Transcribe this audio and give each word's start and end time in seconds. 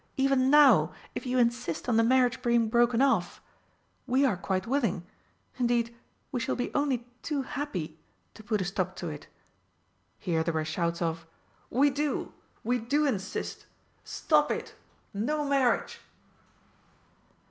"Even 0.17 0.49
now, 0.49 0.93
if 1.13 1.27
you 1.27 1.37
insist 1.37 1.87
on 1.87 1.95
the 1.95 2.01
marriage 2.01 2.41
being 2.41 2.69
broken 2.69 3.03
off, 3.03 3.39
we 4.07 4.25
are 4.25 4.35
quite 4.35 4.65
willing 4.65 5.05
indeed 5.59 5.95
we 6.31 6.39
shall 6.39 6.55
be 6.55 6.73
only 6.73 7.05
too 7.21 7.43
happy 7.43 7.99
to 8.33 8.41
put 8.43 8.61
a 8.61 8.65
stop 8.65 8.95
to 8.95 9.09
it." 9.09 9.27
Here 10.17 10.41
there 10.43 10.55
were 10.55 10.65
shouts 10.65 11.03
of 11.03 11.27
"We 11.69 11.91
do! 11.91 12.33
We 12.63 12.79
do 12.79 13.05
insist! 13.05 13.67
Stop 14.03 14.49
it! 14.49 14.73
No 15.13 15.45
marriage!" 15.45 15.99